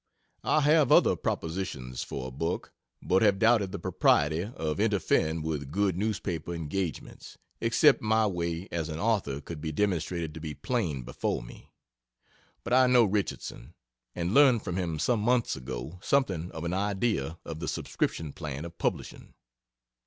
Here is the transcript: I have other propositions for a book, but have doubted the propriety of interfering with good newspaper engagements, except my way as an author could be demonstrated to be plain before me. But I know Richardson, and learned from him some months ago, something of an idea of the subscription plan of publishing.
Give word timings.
I 0.43 0.61
have 0.61 0.91
other 0.91 1.15
propositions 1.15 2.01
for 2.01 2.27
a 2.27 2.31
book, 2.31 2.73
but 3.03 3.21
have 3.21 3.37
doubted 3.37 3.71
the 3.71 3.77
propriety 3.77 4.45
of 4.45 4.79
interfering 4.79 5.43
with 5.43 5.69
good 5.69 5.95
newspaper 5.95 6.55
engagements, 6.55 7.37
except 7.59 8.01
my 8.01 8.25
way 8.25 8.67
as 8.71 8.89
an 8.89 8.97
author 8.97 9.39
could 9.41 9.61
be 9.61 9.71
demonstrated 9.71 10.33
to 10.33 10.39
be 10.39 10.55
plain 10.55 11.03
before 11.03 11.43
me. 11.43 11.71
But 12.63 12.73
I 12.73 12.87
know 12.87 13.03
Richardson, 13.05 13.75
and 14.15 14.33
learned 14.33 14.63
from 14.63 14.75
him 14.75 14.97
some 14.97 15.19
months 15.21 15.55
ago, 15.55 15.99
something 16.01 16.49
of 16.51 16.63
an 16.63 16.73
idea 16.73 17.37
of 17.45 17.59
the 17.59 17.67
subscription 17.67 18.33
plan 18.33 18.65
of 18.65 18.79
publishing. 18.79 19.35